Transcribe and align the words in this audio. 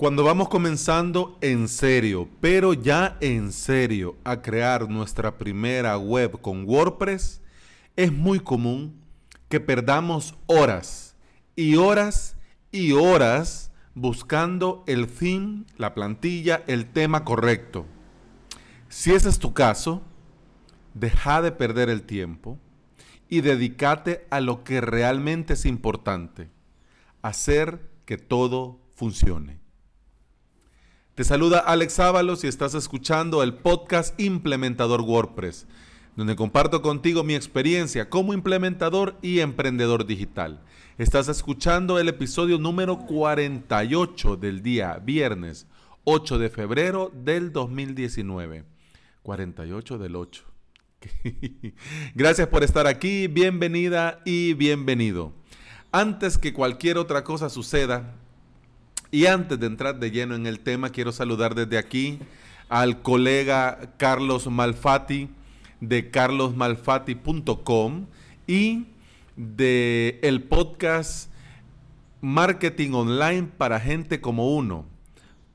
Cuando 0.00 0.24
vamos 0.24 0.48
comenzando 0.48 1.36
en 1.42 1.68
serio, 1.68 2.26
pero 2.40 2.72
ya 2.72 3.18
en 3.20 3.52
serio, 3.52 4.16
a 4.24 4.40
crear 4.40 4.88
nuestra 4.88 5.36
primera 5.36 5.98
web 5.98 6.40
con 6.40 6.64
WordPress, 6.66 7.42
es 7.96 8.10
muy 8.10 8.40
común 8.40 8.98
que 9.50 9.60
perdamos 9.60 10.36
horas 10.46 11.16
y 11.54 11.76
horas 11.76 12.38
y 12.72 12.92
horas 12.92 13.72
buscando 13.94 14.84
el 14.86 15.06
theme, 15.06 15.66
la 15.76 15.92
plantilla, 15.92 16.64
el 16.66 16.86
tema 16.86 17.22
correcto. 17.22 17.84
Si 18.88 19.12
ese 19.12 19.28
es 19.28 19.38
tu 19.38 19.52
caso, 19.52 20.00
deja 20.94 21.42
de 21.42 21.52
perder 21.52 21.90
el 21.90 22.04
tiempo 22.04 22.58
y 23.28 23.42
dedícate 23.42 24.26
a 24.30 24.40
lo 24.40 24.64
que 24.64 24.80
realmente 24.80 25.52
es 25.52 25.66
importante, 25.66 26.48
hacer 27.20 27.90
que 28.06 28.16
todo 28.16 28.80
funcione. 28.94 29.59
Te 31.14 31.24
saluda 31.24 31.58
Alex 31.58 31.98
Ábalos 31.98 32.44
y 32.44 32.46
estás 32.46 32.74
escuchando 32.74 33.42
el 33.42 33.52
podcast 33.52 34.18
Implementador 34.18 35.02
WordPress, 35.02 35.66
donde 36.16 36.36
comparto 36.36 36.82
contigo 36.82 37.24
mi 37.24 37.34
experiencia 37.34 38.08
como 38.08 38.32
implementador 38.32 39.16
y 39.20 39.40
emprendedor 39.40 40.06
digital. 40.06 40.60
Estás 40.98 41.28
escuchando 41.28 41.98
el 41.98 42.08
episodio 42.08 42.58
número 42.58 42.98
48 43.00 44.36
del 44.36 44.62
día 44.62 44.98
viernes 45.04 45.66
8 46.04 46.38
de 46.38 46.48
febrero 46.48 47.12
del 47.12 47.52
2019. 47.52 48.64
48 49.22 49.98
del 49.98 50.16
8. 50.16 50.44
Gracias 52.14 52.46
por 52.48 52.62
estar 52.62 52.86
aquí, 52.86 53.26
bienvenida 53.26 54.20
y 54.24 54.54
bienvenido. 54.54 55.32
Antes 55.90 56.38
que 56.38 56.52
cualquier 56.52 56.98
otra 56.98 57.24
cosa 57.24 57.50
suceda, 57.50 58.14
y 59.10 59.26
antes 59.26 59.58
de 59.58 59.66
entrar 59.66 59.98
de 59.98 60.10
lleno 60.10 60.34
en 60.34 60.46
el 60.46 60.60
tema, 60.60 60.90
quiero 60.90 61.12
saludar 61.12 61.54
desde 61.54 61.78
aquí 61.78 62.18
al 62.68 63.02
colega 63.02 63.94
Carlos 63.96 64.46
Malfatti 64.46 65.28
de 65.80 66.10
carlosmalfatti.com 66.10 68.06
y 68.46 68.86
de 69.36 70.20
el 70.22 70.42
podcast 70.42 71.32
Marketing 72.20 72.92
Online 72.92 73.48
para 73.56 73.80
gente 73.80 74.20
como 74.20 74.54
uno. 74.54 74.86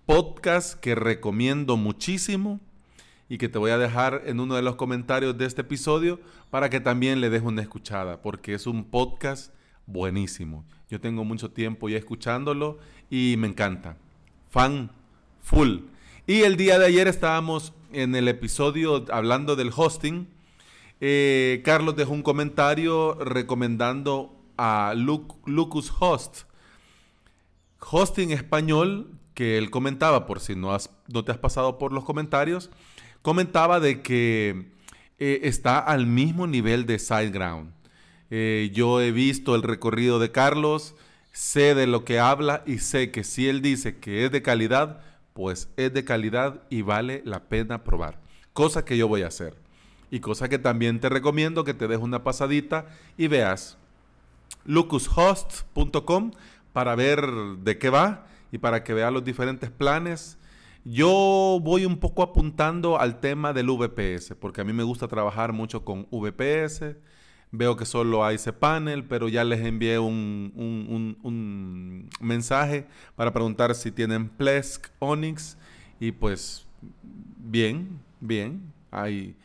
Podcast 0.06 0.80
que 0.80 0.96
recomiendo 0.96 1.78
muchísimo 1.78 2.60
y 3.30 3.38
que 3.38 3.50
te 3.50 3.58
voy 3.58 3.72
a 3.72 3.78
dejar 3.78 4.24
en 4.26 4.40
uno 4.40 4.56
de 4.56 4.62
los 4.62 4.76
comentarios 4.76 5.38
de 5.38 5.46
este 5.46 5.62
episodio 5.62 6.20
para 6.50 6.70
que 6.70 6.80
también 6.80 7.22
le 7.22 7.30
dejes 7.30 7.48
una 7.48 7.62
escuchada, 7.62 8.22
porque 8.22 8.54
es 8.54 8.68
un 8.68 8.84
podcast 8.84 9.54
buenísimo. 9.88 10.66
Yo 10.90 11.00
tengo 11.00 11.24
mucho 11.24 11.52
tiempo 11.52 11.90
ya 11.90 11.98
escuchándolo 11.98 12.78
y 13.10 13.36
me 13.38 13.48
encanta. 13.48 13.98
Fan 14.50 14.92
full. 15.42 15.80
Y 16.28 16.42
el 16.42 16.58
día 16.58 16.80
de 16.80 16.86
ayer 16.86 17.08
estábamos 17.08 17.74
en 17.92 18.16
el 18.16 18.28
episodio 18.28 19.06
hablando 19.12 19.56
del 19.56 19.72
hosting. 19.76 20.28
Eh, 21.02 21.62
Carlos 21.64 21.96
dejó 21.96 22.14
un 22.14 22.24
comentario 22.24 23.16
recomendando 23.16 24.36
a 24.58 24.94
Lucas 24.96 25.92
Host. 26.00 26.44
Hosting 27.80 28.32
español 28.32 29.12
que 29.34 29.58
él 29.58 29.70
comentaba, 29.70 30.26
por 30.26 30.40
si 30.40 30.56
no, 30.56 30.74
has, 30.74 30.90
no 31.08 31.24
te 31.24 31.32
has 31.32 31.38
pasado 31.38 31.78
por 31.78 31.92
los 31.92 32.06
comentarios, 32.06 32.72
comentaba 33.22 33.80
de 33.80 34.02
que 34.02 34.72
eh, 35.20 35.42
está 35.44 35.78
al 35.78 36.08
mismo 36.08 36.48
nivel 36.48 36.86
de 36.86 36.98
SiteGround. 36.98 37.72
Eh, 38.32 38.72
yo 38.74 39.02
he 39.02 39.12
visto 39.12 39.56
el 39.56 39.64
recorrido 39.64 40.20
de 40.20 40.32
Carlos, 40.32 40.96
sé 41.32 41.76
de 41.76 41.88
lo 41.88 42.06
que 42.06 42.20
habla 42.20 42.64
y 42.66 42.80
sé 42.80 43.12
que 43.12 43.24
si 43.24 43.48
él 43.48 43.62
dice 43.62 44.00
que 44.00 44.26
es 44.26 44.32
de 44.32 44.42
calidad, 44.42 45.02
pues 45.34 45.70
es 45.78 45.94
de 45.94 46.06
calidad 46.06 46.64
y 46.70 46.82
vale 46.82 47.22
la 47.26 47.44
pena 47.44 47.84
probar. 47.84 48.20
Cosa 48.54 48.86
que 48.86 48.98
yo 48.98 49.08
voy 49.08 49.22
a 49.24 49.28
hacer. 49.28 49.56
Y 50.10 50.20
cosa 50.22 50.48
que 50.48 50.60
también 50.60 51.00
te 51.00 51.10
recomiendo 51.10 51.64
que 51.64 51.74
te 51.74 51.88
dejes 51.88 52.04
una 52.04 52.24
pasadita 52.24 52.86
y 53.18 53.28
veas 53.28 53.78
lucushost.com 54.64 56.32
para 56.72 56.96
ver 56.96 57.26
de 57.64 57.78
qué 57.78 57.90
va 57.90 58.28
y 58.52 58.58
para 58.58 58.84
que 58.84 58.94
veas 58.94 59.12
los 59.12 59.24
diferentes 59.24 59.70
planes. 59.70 60.38
Yo 60.86 61.60
voy 61.62 61.86
un 61.86 61.98
poco 61.98 62.22
apuntando 62.22 63.00
al 63.00 63.20
tema 63.20 63.54
del 63.54 63.68
VPS, 63.68 64.36
porque 64.40 64.62
a 64.62 64.64
mí 64.64 64.72
me 64.72 64.84
gusta 64.84 65.08
trabajar 65.08 65.52
mucho 65.52 65.84
con 65.84 66.08
VPS 66.12 66.96
Veo 67.58 67.76
que 67.76 67.86
solo 67.86 68.26
hay 68.26 68.36
ese 68.36 68.54
panel, 68.54 69.04
pero 69.06 69.30
ya 69.30 69.44
les 69.44 69.62
envié 69.62 70.00
un, 70.00 70.52
mensaje 72.20 72.86
para 73.16 73.32
preguntar 73.32 73.74
si 73.76 73.92
tienen 73.92 74.30
Plesk, 74.30 74.88
Onyx. 75.00 75.58
Y 76.00 76.12
pues, 76.12 76.66
bien, 77.38 78.00
bien. 78.20 78.74
Hay, 78.92 79.36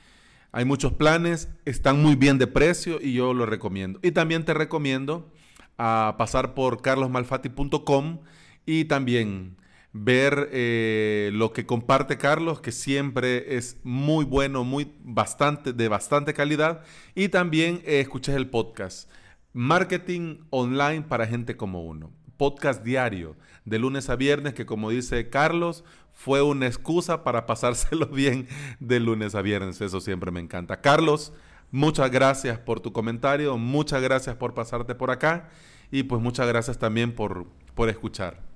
hay 0.53 0.65
muchos 0.65 0.93
planes, 0.93 1.49
están 1.65 2.03
muy 2.03 2.17
bien 2.17 2.39
de 2.39 2.47
precio 2.47 2.99
y 3.01 3.13
yo 3.13 3.35
lo 3.35 3.47
recomiendo. 3.47 4.01
Y 4.03 4.13
también 4.13 4.45
te 4.45 4.55
recomiendo 4.55 5.31
a 5.79 6.17
pasar 6.19 6.55
por 6.55 6.83
carlosmalfati.com 6.83 8.19
y 8.67 8.85
también 8.85 9.57
ver 9.93 10.49
eh, 10.53 11.31
lo 11.33 11.53
que 11.53 11.67
comparte 11.67 12.17
Carlos, 12.17 12.61
que 12.61 12.73
siempre 12.73 13.57
es 13.57 13.79
muy 13.83 14.25
bueno, 14.25 14.65
muy 14.65 14.93
bastante, 15.03 15.73
de 15.73 15.89
bastante 15.89 16.35
calidad. 16.35 16.83
Y 17.15 17.29
también 17.29 17.83
eh, 17.85 18.01
escuches 18.01 18.35
el 18.37 18.49
podcast. 18.49 19.11
Marketing 19.53 20.39
online 20.51 21.03
para 21.03 21.27
gente 21.27 21.57
como 21.57 21.85
uno. 21.85 22.13
Podcast 22.37 22.85
diario, 22.85 23.37
de 23.65 23.79
lunes 23.79 24.09
a 24.09 24.17
viernes, 24.17 24.55
que 24.55 24.65
como 24.65 24.91
dice 24.91 25.29
Carlos, 25.29 25.85
fue 26.13 26.41
una 26.41 26.67
excusa 26.67 27.25
para 27.25 27.47
pasárselo 27.47 28.07
bien 28.13 28.47
de 28.79 29.01
lunes 29.01 29.35
a 29.35 29.43
viernes. 29.43 29.81
Eso 29.81 30.01
siempre 30.01 30.31
me 30.31 30.41
encanta. 30.41 30.81
Carlos, 30.81 31.33
muchas 31.71 32.11
gracias 32.11 32.59
por 32.59 32.81
tu 32.81 32.93
comentario, 32.93 33.59
muchas 33.59 34.01
gracias 34.01 34.37
por 34.37 34.55
pasarte 34.55 34.95
por 34.95 35.11
acá 35.11 35.51
y 35.91 36.05
pues 36.05 36.23
muchas 36.23 36.47
gracias 36.47 36.79
también 36.79 37.15
por, 37.15 37.47
por 37.75 37.89
escuchar. 37.89 38.50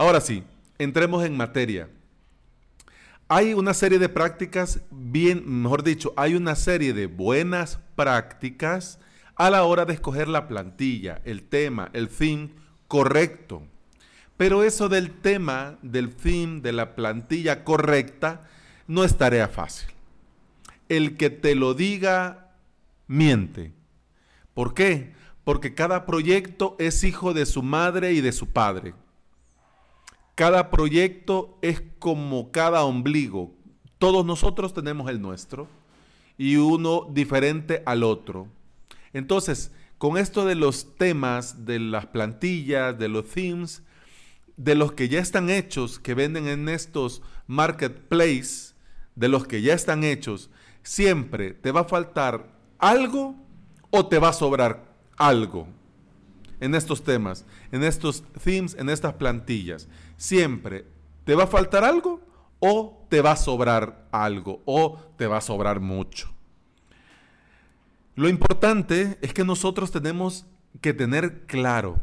Ahora 0.00 0.22
sí, 0.22 0.42
entremos 0.78 1.22
en 1.26 1.36
materia. 1.36 1.90
Hay 3.28 3.52
una 3.52 3.74
serie 3.74 3.98
de 3.98 4.08
prácticas, 4.08 4.80
bien, 4.90 5.42
mejor 5.60 5.82
dicho, 5.82 6.14
hay 6.16 6.36
una 6.36 6.54
serie 6.54 6.94
de 6.94 7.04
buenas 7.04 7.80
prácticas 7.96 8.98
a 9.36 9.50
la 9.50 9.62
hora 9.64 9.84
de 9.84 9.92
escoger 9.92 10.26
la 10.26 10.48
plantilla, 10.48 11.20
el 11.26 11.42
tema, 11.42 11.90
el 11.92 12.08
theme 12.08 12.48
correcto. 12.88 13.62
Pero 14.38 14.62
eso 14.62 14.88
del 14.88 15.10
tema, 15.10 15.76
del 15.82 16.16
theme, 16.16 16.62
de 16.62 16.72
la 16.72 16.94
plantilla 16.94 17.62
correcta, 17.62 18.48
no 18.86 19.04
es 19.04 19.18
tarea 19.18 19.48
fácil. 19.48 19.90
El 20.88 21.18
que 21.18 21.28
te 21.28 21.54
lo 21.54 21.74
diga, 21.74 22.54
miente. 23.06 23.74
¿Por 24.54 24.72
qué? 24.72 25.12
Porque 25.44 25.74
cada 25.74 26.06
proyecto 26.06 26.74
es 26.78 27.04
hijo 27.04 27.34
de 27.34 27.44
su 27.44 27.62
madre 27.62 28.14
y 28.14 28.22
de 28.22 28.32
su 28.32 28.46
padre. 28.46 28.94
Cada 30.40 30.70
proyecto 30.70 31.58
es 31.60 31.82
como 31.98 32.50
cada 32.50 32.84
ombligo. 32.84 33.52
Todos 33.98 34.24
nosotros 34.24 34.72
tenemos 34.72 35.10
el 35.10 35.20
nuestro 35.20 35.68
y 36.38 36.56
uno 36.56 37.06
diferente 37.12 37.82
al 37.84 38.02
otro. 38.02 38.48
Entonces, 39.12 39.70
con 39.98 40.16
esto 40.16 40.46
de 40.46 40.54
los 40.54 40.96
temas, 40.96 41.66
de 41.66 41.78
las 41.78 42.06
plantillas, 42.06 42.98
de 42.98 43.10
los 43.10 43.26
themes, 43.28 43.82
de 44.56 44.74
los 44.76 44.92
que 44.92 45.10
ya 45.10 45.20
están 45.20 45.50
hechos, 45.50 45.98
que 45.98 46.14
venden 46.14 46.48
en 46.48 46.70
estos 46.70 47.20
marketplaces, 47.46 48.74
de 49.16 49.28
los 49.28 49.46
que 49.46 49.60
ya 49.60 49.74
están 49.74 50.04
hechos, 50.04 50.48
siempre 50.82 51.52
te 51.52 51.70
va 51.70 51.80
a 51.80 51.84
faltar 51.84 52.50
algo 52.78 53.34
o 53.90 54.06
te 54.06 54.18
va 54.18 54.30
a 54.30 54.32
sobrar 54.32 54.90
algo 55.18 55.68
en 56.60 56.74
estos 56.74 57.02
temas, 57.02 57.44
en 57.72 57.82
estos 57.82 58.22
themes, 58.42 58.74
en 58.78 58.88
estas 58.88 59.14
plantillas. 59.14 59.88
Siempre 60.20 60.84
te 61.24 61.34
va 61.34 61.44
a 61.44 61.46
faltar 61.46 61.82
algo 61.82 62.20
o 62.58 63.06
te 63.08 63.22
va 63.22 63.32
a 63.32 63.36
sobrar 63.36 64.06
algo 64.12 64.60
o 64.66 64.98
te 65.16 65.26
va 65.26 65.38
a 65.38 65.40
sobrar 65.40 65.80
mucho. 65.80 66.30
Lo 68.16 68.28
importante 68.28 69.16
es 69.22 69.32
que 69.32 69.44
nosotros 69.44 69.90
tenemos 69.90 70.44
que 70.82 70.92
tener 70.92 71.46
claro 71.46 72.00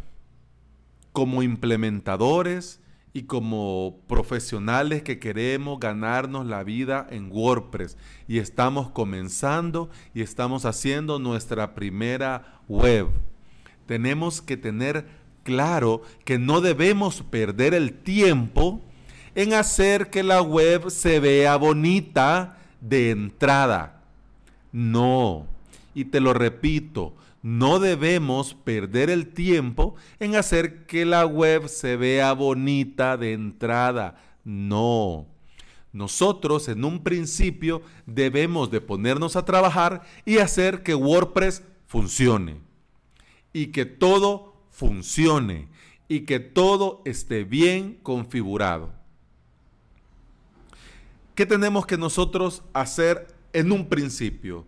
como 1.12 1.44
implementadores 1.44 2.82
y 3.14 3.26
como 3.26 4.00
profesionales 4.08 5.04
que 5.04 5.20
queremos 5.20 5.80
ganarnos 5.80 6.48
la 6.48 6.64
vida 6.64 7.06
en 7.12 7.32
WordPress 7.32 7.98
y 8.28 8.40
estamos 8.40 8.90
comenzando 8.90 9.92
y 10.16 10.24
estamos 10.24 10.66
haciendo 10.66 11.20
nuestra 11.20 11.76
primera 11.76 12.62
web 12.68 13.10
tenemos 13.88 14.42
que 14.42 14.58
tener 14.58 15.08
claro 15.48 16.02
que 16.26 16.38
no 16.38 16.60
debemos 16.60 17.24
perder 17.24 17.74
el 17.74 17.94
tiempo 17.94 18.82
en 19.34 19.54
hacer 19.54 20.10
que 20.10 20.22
la 20.22 20.42
web 20.42 20.90
se 20.90 21.22
vea 21.22 21.56
bonita 21.56 22.58
de 22.82 23.12
entrada. 23.12 24.02
No, 24.74 25.48
y 25.96 26.04
te 26.04 26.20
lo 26.20 26.34
repito, 26.34 27.16
No 27.42 27.80
debemos 27.80 28.56
perder 28.56 29.10
el 29.10 29.28
tiempo 29.28 29.96
en 30.20 30.36
hacer 30.36 30.86
que 30.86 31.06
la 31.06 31.26
web 31.26 31.70
se 31.70 31.96
vea 31.96 32.34
bonita 32.34 33.16
de 33.16 33.32
entrada. 33.32 34.20
No. 34.44 35.28
Nosotros 35.94 36.68
en 36.68 36.84
un 36.84 37.04
principio 37.04 37.84
debemos 38.06 38.70
de 38.70 38.82
ponernos 38.82 39.38
a 39.38 39.46
trabajar 39.46 40.02
y 40.26 40.40
hacer 40.40 40.84
que 40.84 40.94
WordPress 40.94 41.64
funcione. 41.86 42.58
Y 43.54 43.68
que 43.68 43.86
todo 43.86 44.57
funcione. 44.78 45.68
Y 46.08 46.22
que 46.22 46.40
todo 46.40 47.02
esté 47.04 47.44
bien 47.44 48.00
configurado. 48.02 48.94
¿Qué 51.36 51.46
tenemos 51.46 51.86
que 51.86 51.98
nosotros 51.98 52.64
hacer 52.74 53.28
en 53.52 53.72
un 53.72 53.90
principio? 53.90 54.66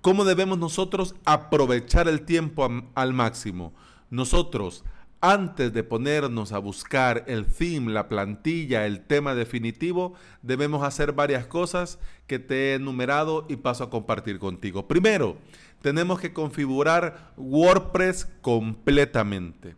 ¿Cómo 0.00 0.24
debemos 0.24 0.56
nosotros 0.56 1.14
aprovechar 1.24 2.08
el 2.08 2.22
tiempo 2.22 2.66
al 2.94 3.12
máximo? 3.12 3.74
Nosotros, 4.08 4.84
antes 5.20 5.72
de 5.72 5.84
ponernos 5.84 6.52
a 6.52 6.58
buscar 6.58 7.24
el 7.26 7.46
theme, 7.46 7.92
la 7.92 8.08
plantilla, 8.08 8.86
el 8.86 9.04
tema 9.06 9.34
definitivo, 9.34 10.14
debemos 10.42 10.82
hacer 10.82 11.12
varias 11.12 11.46
cosas 11.46 11.98
que 12.26 12.38
te 12.38 12.54
he 12.54 12.74
enumerado 12.74 13.46
y 13.48 13.56
paso 13.56 13.84
a 13.84 13.90
compartir 13.90 14.38
contigo. 14.38 14.88
Primero, 14.88 15.36
tenemos 15.82 16.20
que 16.20 16.32
configurar 16.32 17.32
WordPress 17.36 18.28
completamente. 18.40 19.76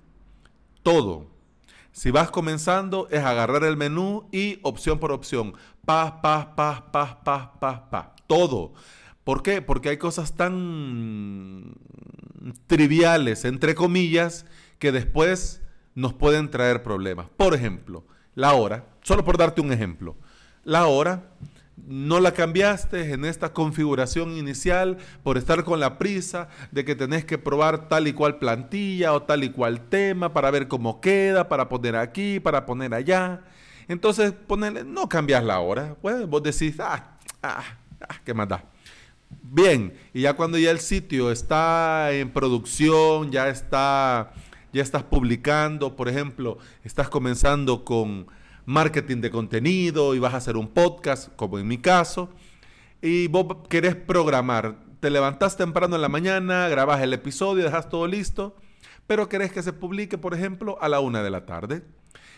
Todo. 0.82 1.26
Si 1.92 2.10
vas 2.10 2.30
comenzando, 2.30 3.08
es 3.10 3.22
agarrar 3.22 3.64
el 3.64 3.76
menú 3.76 4.28
y 4.32 4.58
opción 4.62 4.98
por 4.98 5.12
opción. 5.12 5.54
Paz, 5.84 6.14
paz, 6.22 6.46
paz, 6.56 6.82
paz, 6.92 7.16
paz, 7.24 7.48
paz, 7.60 7.80
paz. 7.90 8.06
Todo 8.26 8.72
¿Por 9.24 9.42
qué? 9.42 9.62
Porque 9.62 9.90
hay 9.90 9.98
cosas 9.98 10.34
tan 10.34 11.74
triviales, 12.66 13.44
entre 13.44 13.74
comillas, 13.74 14.46
que 14.82 14.90
después 14.90 15.60
nos 15.94 16.12
pueden 16.12 16.50
traer 16.50 16.82
problemas. 16.82 17.28
Por 17.36 17.54
ejemplo, 17.54 18.04
la 18.34 18.54
hora, 18.54 18.84
solo 19.00 19.24
por 19.24 19.38
darte 19.38 19.60
un 19.60 19.72
ejemplo, 19.72 20.16
la 20.64 20.86
hora 20.86 21.22
no 21.86 22.18
la 22.18 22.34
cambiaste 22.34 23.12
en 23.12 23.24
esta 23.24 23.52
configuración 23.52 24.36
inicial 24.36 24.98
por 25.22 25.38
estar 25.38 25.62
con 25.62 25.78
la 25.78 25.98
prisa 25.98 26.48
de 26.72 26.84
que 26.84 26.96
tenés 26.96 27.24
que 27.24 27.38
probar 27.38 27.88
tal 27.88 28.08
y 28.08 28.12
cual 28.12 28.40
plantilla 28.40 29.12
o 29.12 29.22
tal 29.22 29.44
y 29.44 29.50
cual 29.50 29.88
tema 29.88 30.32
para 30.32 30.50
ver 30.50 30.66
cómo 30.66 31.00
queda, 31.00 31.48
para 31.48 31.68
poner 31.68 31.94
aquí, 31.94 32.40
para 32.40 32.66
poner 32.66 32.92
allá. 32.92 33.42
Entonces, 33.86 34.32
ponerle, 34.32 34.82
no 34.82 35.08
cambias 35.08 35.44
la 35.44 35.60
hora. 35.60 35.94
Pues 36.02 36.26
vos 36.26 36.42
decís, 36.42 36.74
ah, 36.80 37.18
ah, 37.40 37.62
ah 38.00 38.20
qué 38.24 38.34
más 38.34 38.48
da. 38.48 38.64
Bien, 39.42 39.94
y 40.12 40.22
ya 40.22 40.34
cuando 40.34 40.58
ya 40.58 40.72
el 40.72 40.80
sitio 40.80 41.30
está 41.30 42.10
en 42.10 42.32
producción, 42.32 43.30
ya 43.30 43.48
está, 43.48 44.32
ya 44.72 44.82
estás 44.82 45.02
publicando, 45.02 45.96
por 45.96 46.08
ejemplo, 46.08 46.58
estás 46.84 47.08
comenzando 47.08 47.84
con 47.84 48.26
marketing 48.64 49.20
de 49.20 49.30
contenido 49.30 50.14
y 50.14 50.18
vas 50.18 50.34
a 50.34 50.38
hacer 50.38 50.56
un 50.56 50.68
podcast, 50.68 51.34
como 51.36 51.58
en 51.58 51.66
mi 51.66 51.78
caso, 51.78 52.30
y 53.00 53.26
vos 53.28 53.68
querés 53.68 53.94
programar, 53.94 54.76
te 55.00 55.10
levantás 55.10 55.56
temprano 55.56 55.96
en 55.96 56.02
la 56.02 56.08
mañana, 56.08 56.68
grabas 56.68 57.02
el 57.02 57.12
episodio, 57.12 57.64
dejas 57.64 57.88
todo 57.88 58.06
listo, 58.06 58.56
pero 59.06 59.28
querés 59.28 59.52
que 59.52 59.62
se 59.62 59.72
publique, 59.72 60.18
por 60.18 60.34
ejemplo, 60.34 60.78
a 60.80 60.88
la 60.88 61.00
una 61.00 61.22
de 61.22 61.30
la 61.30 61.44
tarde. 61.44 61.82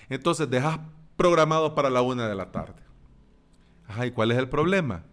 Entonces 0.09 0.49
dejas 0.49 0.81
programado 1.17 1.75
para 1.75 1.91
la 1.91 2.03
una 2.03 2.27
de 2.27 2.35
la 2.35 2.51
tarde. 2.53 2.83
Ajá, 3.87 4.07
¿y 4.07 4.11
cuál 4.11 4.31
es 4.31 4.39
el 4.39 4.49
problema? 4.49 5.05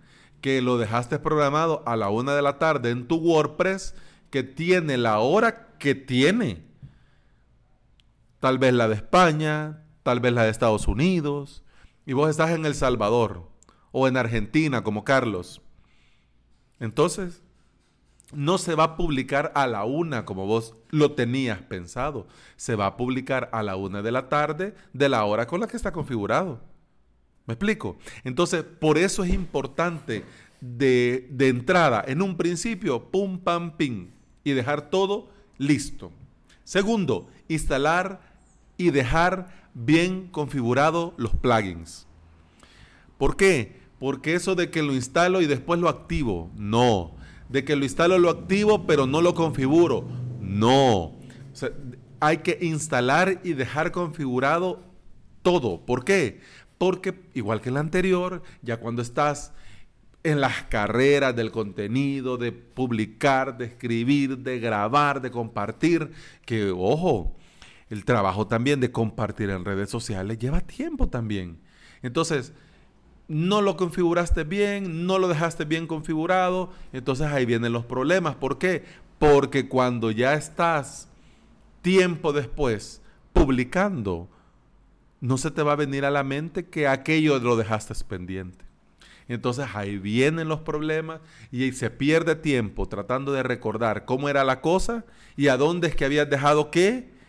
que 0.41 0.61
lo 0.61 0.77
dejaste 0.77 1.19
programado 1.19 1.83
a 1.85 1.95
la 1.95 2.09
una 2.09 2.35
de 2.35 2.41
la 2.41 2.57
tarde 2.57 2.89
en 2.89 3.07
tu 3.07 3.17
WordPress 3.17 3.95
que 4.31 4.43
tiene 4.43 4.97
la 4.97 5.19
hora 5.19 5.69
que 5.77 5.95
tiene. 5.95 6.63
Tal 8.41 8.57
vez 8.57 8.73
la 8.73 8.89
de 8.89 8.95
España, 8.95 9.85
tal 10.01 10.19
vez 10.19 10.33
la 10.33 10.43
de 10.43 10.49
Estados 10.49 10.87
Unidos, 10.87 11.63
y 12.07 12.13
vos 12.13 12.27
estás 12.29 12.49
en 12.49 12.65
El 12.65 12.73
Salvador 12.75 13.47
o 13.91 14.07
en 14.07 14.17
Argentina 14.17 14.83
como 14.83 15.03
Carlos. 15.03 15.61
Entonces, 16.79 17.43
no 18.33 18.57
se 18.57 18.73
va 18.73 18.83
a 18.83 18.97
publicar 18.97 19.51
a 19.53 19.67
la 19.67 19.85
una 19.85 20.25
como 20.25 20.47
vos 20.47 20.75
lo 20.89 21.11
tenías 21.11 21.61
pensado. 21.61 22.27
Se 22.55 22.75
va 22.75 22.87
a 22.87 22.97
publicar 22.97 23.47
a 23.53 23.61
la 23.61 23.75
una 23.75 24.01
de 24.01 24.11
la 24.11 24.27
tarde 24.27 24.73
de 24.91 25.07
la 25.07 25.23
hora 25.25 25.45
con 25.45 25.59
la 25.59 25.67
que 25.67 25.77
está 25.77 25.91
configurado. 25.91 26.61
¿Me 27.45 27.53
explico? 27.53 27.97
Entonces, 28.23 28.63
por 28.63 28.97
eso 28.97 29.23
es 29.23 29.31
importante 29.31 30.25
de, 30.61 31.27
entrada, 31.39 32.03
en 32.07 32.23
un 32.23 32.37
principio, 32.37 33.11
pum, 33.11 33.37
pam, 33.37 33.77
pim, 33.77 34.09
y 34.43 34.53
dejar 34.53 34.89
todo 34.89 35.29
listo. 35.59 36.11
Segundo, 36.63 37.29
instalar 37.47 38.30
y 38.81 38.89
dejar 38.89 39.47
bien 39.75 40.27
configurado 40.31 41.13
los 41.17 41.35
plugins. 41.35 42.07
¿Por 43.19 43.37
qué? 43.37 43.79
Porque 43.99 44.33
eso 44.33 44.55
de 44.55 44.71
que 44.71 44.81
lo 44.81 44.95
instalo 44.95 45.41
y 45.41 45.45
después 45.45 45.79
lo 45.79 45.87
activo, 45.87 46.49
no. 46.55 47.11
De 47.49 47.63
que 47.63 47.75
lo 47.75 47.83
instalo, 47.83 48.17
lo 48.17 48.31
activo, 48.31 48.87
pero 48.87 49.05
no 49.05 49.21
lo 49.21 49.35
configuro, 49.35 50.07
no. 50.41 51.13
hay 52.19 52.37
que 52.37 52.57
instalar 52.61 53.39
y 53.43 53.53
dejar 53.53 53.91
configurado 53.91 54.83
todo. 55.43 55.85
¿Por 55.85 56.03
qué? 56.03 56.41
Porque, 56.79 57.13
igual 57.35 57.61
que 57.61 57.69
en 57.69 57.75
la 57.75 57.81
anterior, 57.81 58.41
ya 58.63 58.77
cuando 58.77 59.03
estás 59.03 59.53
en 60.23 60.41
las 60.41 60.63
carreras 60.63 61.35
del 61.35 61.51
contenido, 61.51 62.37
de 62.37 62.51
publicar, 62.51 63.57
de 63.59 63.65
escribir, 63.65 64.39
de 64.39 64.59
grabar, 64.59 65.21
de 65.21 65.29
compartir, 65.29 66.11
que 66.45 66.71
ojo, 66.71 67.35
el 67.91 68.05
trabajo 68.05 68.47
también 68.47 68.79
de 68.79 68.91
compartir 68.91 69.49
en 69.49 69.65
redes 69.65 69.89
sociales 69.89 70.39
lleva 70.39 70.61
tiempo 70.61 71.09
también. 71.09 71.59
Entonces, 72.01 72.53
no 73.27 73.61
lo 73.61 73.75
configuraste 73.75 74.45
bien, 74.45 75.05
no 75.05 75.19
lo 75.19 75.27
dejaste 75.27 75.65
bien 75.65 75.87
configurado, 75.87 76.71
entonces 76.93 77.27
ahí 77.27 77.45
vienen 77.45 77.73
los 77.73 77.85
problemas. 77.85 78.35
¿Por 78.35 78.57
qué? 78.57 78.85
Porque 79.19 79.67
cuando 79.67 80.09
ya 80.09 80.33
estás 80.35 81.09
tiempo 81.81 82.31
después 82.31 83.01
publicando, 83.33 84.29
no 85.19 85.37
se 85.37 85.51
te 85.51 85.61
va 85.61 85.73
a 85.73 85.75
venir 85.75 86.05
a 86.05 86.11
la 86.11 86.23
mente 86.23 86.67
que 86.67 86.87
aquello 86.87 87.39
lo 87.39 87.57
dejaste 87.57 87.93
pendiente. 88.05 88.63
Entonces 89.27 89.67
ahí 89.73 89.97
vienen 89.97 90.47
los 90.47 90.61
problemas 90.61 91.19
y 91.51 91.73
se 91.73 91.89
pierde 91.89 92.35
tiempo 92.35 92.87
tratando 92.87 93.33
de 93.33 93.43
recordar 93.43 94.05
cómo 94.05 94.29
era 94.29 94.45
la 94.45 94.61
cosa 94.61 95.03
y 95.35 95.49
a 95.49 95.57
dónde 95.57 95.89
es 95.89 95.95
que 95.95 96.05
habías 96.05 96.29
dejado 96.29 96.71
qué, 96.71 97.19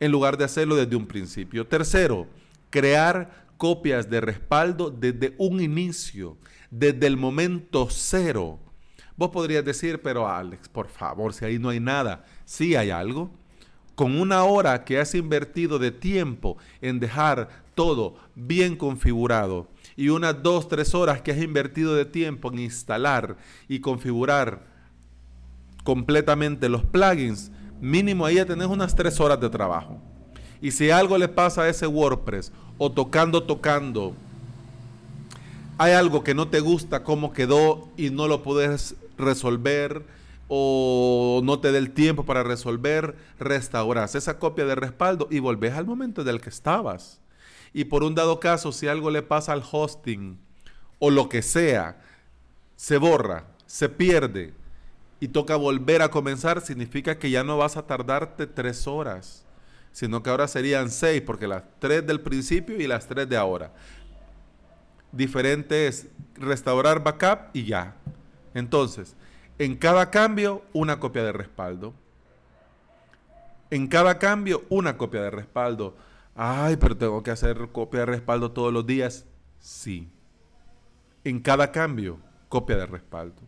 en 0.00 0.12
lugar 0.12 0.36
de 0.36 0.44
hacerlo 0.44 0.76
desde 0.76 0.96
un 0.96 1.06
principio. 1.06 1.66
Tercero, 1.66 2.26
crear 2.70 3.46
copias 3.56 4.10
de 4.10 4.20
respaldo 4.20 4.90
desde 4.90 5.34
un 5.38 5.60
inicio, 5.60 6.36
desde 6.70 7.06
el 7.06 7.16
momento 7.16 7.88
cero. 7.90 8.58
Vos 9.16 9.30
podrías 9.30 9.64
decir, 9.64 10.00
pero 10.02 10.28
Alex, 10.28 10.68
por 10.68 10.88
favor, 10.88 11.32
si 11.32 11.44
ahí 11.44 11.58
no 11.58 11.70
hay 11.70 11.80
nada, 11.80 12.24
sí 12.44 12.76
hay 12.76 12.90
algo 12.90 13.30
con 13.96 14.20
una 14.20 14.44
hora 14.44 14.84
que 14.84 15.00
has 15.00 15.14
invertido 15.14 15.78
de 15.78 15.90
tiempo 15.90 16.58
en 16.82 17.00
dejar 17.00 17.48
todo 17.74 18.16
bien 18.34 18.76
configurado 18.76 19.68
y 19.96 20.10
unas 20.10 20.42
dos, 20.42 20.68
tres 20.68 20.94
horas 20.94 21.22
que 21.22 21.32
has 21.32 21.38
invertido 21.38 21.94
de 21.94 22.04
tiempo 22.04 22.52
en 22.52 22.58
instalar 22.60 23.38
y 23.68 23.80
configurar 23.80 24.66
completamente 25.82 26.68
los 26.68 26.84
plugins, 26.84 27.50
mínimo 27.80 28.24
ahí 28.26 28.36
ya 28.36 28.46
tenés 28.46 28.66
unas 28.66 28.94
tres 28.94 29.20
horas 29.20 29.40
de 29.40 29.50
trabajo. 29.50 29.98
Y 30.60 30.70
si 30.70 30.90
algo 30.90 31.18
le 31.18 31.28
pasa 31.28 31.62
a 31.62 31.68
ese 31.68 31.86
WordPress 31.86 32.52
o 32.78 32.90
tocando, 32.90 33.42
tocando, 33.42 34.14
hay 35.78 35.92
algo 35.92 36.24
que 36.24 36.34
no 36.34 36.48
te 36.48 36.60
gusta 36.60 37.02
cómo 37.02 37.32
quedó 37.32 37.88
y 37.96 38.10
no 38.10 38.28
lo 38.28 38.42
puedes 38.42 38.96
resolver, 39.18 40.04
o 40.48 41.40
no 41.42 41.58
te 41.58 41.72
dé 41.72 41.78
el 41.78 41.90
tiempo 41.90 42.24
para 42.24 42.42
resolver, 42.42 43.16
restauras 43.38 44.14
esa 44.14 44.38
copia 44.38 44.64
de 44.64 44.74
respaldo 44.74 45.28
y 45.30 45.40
volvés 45.40 45.74
al 45.74 45.86
momento 45.86 46.24
del 46.24 46.40
que 46.40 46.50
estabas. 46.50 47.20
Y 47.72 47.84
por 47.84 48.04
un 48.04 48.14
dado 48.14 48.40
caso, 48.40 48.72
si 48.72 48.88
algo 48.88 49.10
le 49.10 49.22
pasa 49.22 49.52
al 49.52 49.64
hosting 49.70 50.38
o 50.98 51.10
lo 51.10 51.28
que 51.28 51.42
sea, 51.42 52.00
se 52.76 52.96
borra, 52.96 53.44
se 53.66 53.88
pierde 53.88 54.54
y 55.20 55.28
toca 55.28 55.56
volver 55.56 56.02
a 56.02 56.10
comenzar, 56.10 56.60
significa 56.60 57.18
que 57.18 57.30
ya 57.30 57.42
no 57.42 57.56
vas 57.56 57.76
a 57.76 57.86
tardarte 57.86 58.46
tres 58.46 58.86
horas, 58.86 59.44
sino 59.92 60.22
que 60.22 60.30
ahora 60.30 60.46
serían 60.46 60.90
seis, 60.90 61.22
porque 61.22 61.46
las 61.46 61.62
tres 61.78 62.06
del 62.06 62.20
principio 62.20 62.80
y 62.80 62.86
las 62.86 63.06
tres 63.06 63.28
de 63.28 63.36
ahora. 63.36 63.72
Diferente 65.12 65.86
es 65.86 66.08
restaurar 66.34 67.02
backup 67.02 67.50
y 67.54 67.64
ya. 67.64 67.94
Entonces, 68.52 69.16
en 69.58 69.74
cada 69.76 70.10
cambio, 70.10 70.62
una 70.74 71.00
copia 71.00 71.24
de 71.24 71.32
respaldo. 71.32 71.94
En 73.70 73.88
cada 73.88 74.18
cambio, 74.18 74.64
una 74.68 74.98
copia 74.98 75.22
de 75.22 75.30
respaldo. 75.30 75.96
Ay, 76.34 76.76
pero 76.76 76.96
tengo 76.96 77.22
que 77.22 77.30
hacer 77.30 77.68
copia 77.72 78.00
de 78.00 78.06
respaldo 78.06 78.52
todos 78.52 78.72
los 78.72 78.86
días. 78.86 79.24
Sí. 79.58 80.10
En 81.24 81.40
cada 81.40 81.72
cambio, 81.72 82.18
copia 82.50 82.76
de 82.76 82.86
respaldo. 82.86 83.40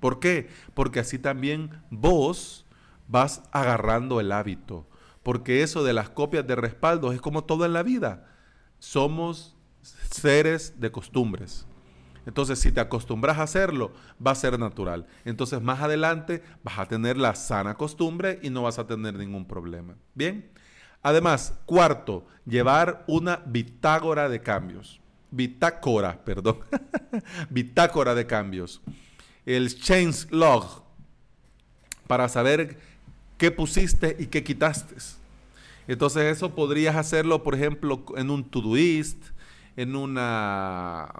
¿Por 0.00 0.20
qué? 0.20 0.48
Porque 0.74 1.00
así 1.00 1.18
también 1.18 1.82
vos 1.90 2.66
vas 3.08 3.42
agarrando 3.52 4.20
el 4.20 4.32
hábito. 4.32 4.86
Porque 5.22 5.62
eso 5.62 5.82
de 5.82 5.92
las 5.92 6.08
copias 6.10 6.46
de 6.46 6.56
respaldo 6.56 7.12
es 7.12 7.20
como 7.20 7.44
todo 7.44 7.64
en 7.64 7.72
la 7.72 7.82
vida. 7.82 8.28
Somos 8.78 9.56
seres 10.10 10.80
de 10.80 10.92
costumbres. 10.92 11.66
Entonces, 12.26 12.58
si 12.58 12.72
te 12.72 12.80
acostumbras 12.80 13.38
a 13.38 13.44
hacerlo, 13.44 13.92
va 14.24 14.32
a 14.32 14.36
ser 14.36 14.58
natural. 14.58 15.06
Entonces, 15.24 15.62
más 15.62 15.80
adelante 15.80 16.42
vas 16.64 16.78
a 16.78 16.86
tener 16.86 17.16
la 17.16 17.34
sana 17.36 17.74
costumbre 17.74 18.40
y 18.42 18.50
no 18.50 18.62
vas 18.62 18.78
a 18.78 18.86
tener 18.86 19.14
ningún 19.14 19.46
problema. 19.46 19.94
Bien. 20.14 20.50
Además, 21.02 21.56
cuarto, 21.66 22.26
llevar 22.44 23.04
una 23.06 23.42
bitácora 23.46 24.28
de 24.28 24.42
cambios. 24.42 25.00
Bitácora, 25.30 26.24
perdón. 26.24 26.58
bitácora 27.50 28.14
de 28.16 28.26
cambios. 28.26 28.82
El 29.46 29.80
change 29.80 30.26
log 30.30 30.82
para 32.06 32.28
saber 32.28 32.78
qué 33.38 33.50
pusiste 33.50 34.16
y 34.18 34.26
qué 34.26 34.44
quitaste. 34.44 34.96
Entonces 35.88 36.36
eso 36.36 36.54
podrías 36.54 36.96
hacerlo, 36.96 37.42
por 37.42 37.54
ejemplo, 37.54 38.04
en 38.16 38.30
un 38.30 38.44
Todoist, 38.44 39.18
en 39.76 39.96
una 39.96 41.12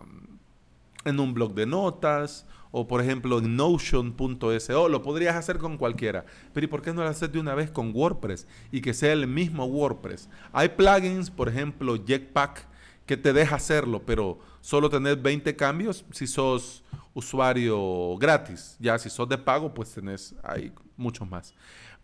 en 1.04 1.20
un 1.20 1.34
blog 1.34 1.54
de 1.54 1.66
notas 1.66 2.46
o 2.72 2.86
por 2.86 3.00
ejemplo 3.00 3.38
en 3.38 3.56
notion.so, 3.56 4.88
lo 4.88 5.02
podrías 5.02 5.36
hacer 5.36 5.58
con 5.58 5.78
cualquiera. 5.78 6.26
Pero 6.52 6.64
¿y 6.64 6.68
por 6.68 6.82
qué 6.82 6.92
no 6.92 7.02
lo 7.02 7.08
haces 7.08 7.32
de 7.32 7.38
una 7.38 7.54
vez 7.54 7.70
con 7.70 7.94
WordPress 7.94 8.46
y 8.72 8.80
que 8.80 8.92
sea 8.92 9.12
el 9.12 9.26
mismo 9.26 9.64
WordPress? 9.64 10.28
Hay 10.52 10.70
plugins, 10.70 11.30
por 11.30 11.48
ejemplo, 11.48 11.96
Jetpack 12.04 12.66
que 13.06 13.16
te 13.16 13.32
deja 13.32 13.56
hacerlo, 13.56 14.02
pero 14.04 14.38
solo 14.60 14.90
tener 14.90 15.16
20 15.16 15.54
cambios 15.56 16.04
si 16.10 16.26
sos 16.26 16.82
usuario 17.14 18.16
gratis. 18.18 18.76
Ya 18.78 18.98
si 18.98 19.08
sos 19.08 19.28
de 19.28 19.38
pago, 19.38 19.72
pues 19.72 19.92
tenés 19.92 20.34
ahí 20.42 20.72
muchos 20.96 21.28
más. 21.28 21.54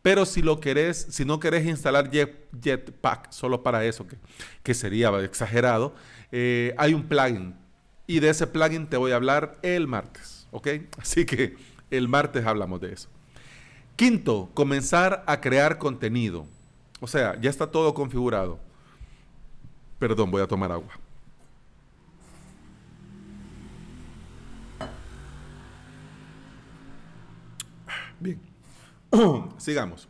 Pero 0.00 0.26
si 0.26 0.42
lo 0.42 0.58
querés, 0.58 1.06
si 1.10 1.24
no 1.24 1.38
querés 1.38 1.66
instalar 1.66 2.10
Jetpack 2.10 3.30
solo 3.30 3.62
para 3.62 3.84
eso, 3.84 4.06
que, 4.06 4.16
que 4.62 4.74
sería 4.74 5.10
exagerado, 5.20 5.94
eh, 6.32 6.74
hay 6.78 6.94
un 6.94 7.04
plugin. 7.04 7.54
Y 8.06 8.20
de 8.20 8.30
ese 8.30 8.46
plugin 8.46 8.88
te 8.88 8.96
voy 8.96 9.12
a 9.12 9.16
hablar 9.16 9.58
el 9.62 9.86
martes, 9.86 10.48
¿ok? 10.50 10.68
Así 10.98 11.24
que 11.24 11.56
el 11.90 12.08
martes 12.08 12.44
hablamos 12.46 12.80
de 12.80 12.92
eso. 12.92 13.08
Quinto, 13.94 14.50
comenzar 14.54 15.22
a 15.26 15.40
crear 15.40 15.78
contenido. 15.78 16.46
O 17.00 17.06
sea, 17.06 17.40
ya 17.40 17.50
está 17.50 17.70
todo 17.70 17.94
configurado. 17.94 18.58
Perdón, 20.02 20.32
voy 20.32 20.42
a 20.42 20.48
tomar 20.48 20.72
agua. 20.72 20.98
Bien. 28.18 28.40
Sigamos. 29.58 30.08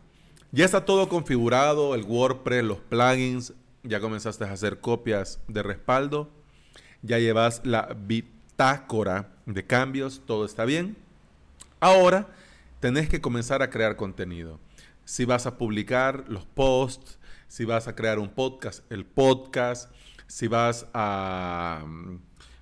Ya 0.50 0.64
está 0.64 0.86
todo 0.86 1.10
configurado, 1.10 1.94
el 1.94 2.04
WordPress, 2.04 2.64
los 2.64 2.78
plugins, 2.78 3.52
ya 3.82 4.00
comenzaste 4.00 4.44
a 4.44 4.52
hacer 4.52 4.80
copias 4.80 5.40
de 5.46 5.62
respaldo, 5.62 6.30
ya 7.02 7.18
llevas 7.18 7.60
la 7.66 7.94
bitácora 7.94 9.28
de 9.44 9.66
cambios, 9.66 10.22
todo 10.24 10.46
está 10.46 10.64
bien. 10.64 10.96
Ahora 11.80 12.28
tenés 12.80 13.10
que 13.10 13.20
comenzar 13.20 13.60
a 13.60 13.68
crear 13.68 13.96
contenido. 13.96 14.58
Si 15.04 15.26
vas 15.26 15.44
a 15.44 15.58
publicar 15.58 16.24
los 16.28 16.46
posts, 16.46 17.18
si 17.52 17.66
vas 17.66 17.86
a 17.86 17.94
crear 17.94 18.18
un 18.18 18.30
podcast, 18.30 18.90
el 18.90 19.04
podcast, 19.04 19.94
si 20.26 20.48
vas 20.48 20.86
a 20.94 21.84
mm, 21.86 22.16